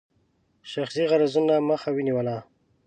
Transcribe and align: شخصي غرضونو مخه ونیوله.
شخصي 0.71 1.03
غرضونو 1.11 1.55
مخه 1.69 1.89
ونیوله. 1.93 2.37